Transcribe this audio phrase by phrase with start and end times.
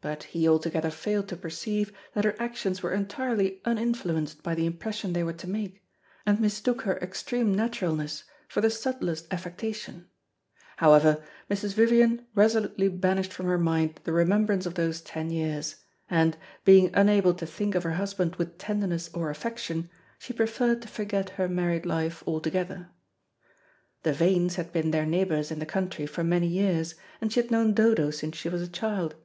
[0.00, 5.12] But he altogether failed to perceive that her actions were entirely uninfluenced by the impression
[5.12, 5.82] they were to make,
[6.24, 10.08] and mistook her extreme naturalness for the subtlest affectation.
[10.76, 11.74] However, Mrs.
[11.74, 15.74] Vivian resolutely banished from her mind the remembrance of those ten years,
[16.08, 20.86] and, being unable to think of her husband with tenderness or affection, she preferred to
[20.86, 22.88] forget her married life altogether.
[24.04, 27.50] The Vanes had been their neighbours in the country for many years, and she had
[27.50, 29.16] known Dodo since she was a child.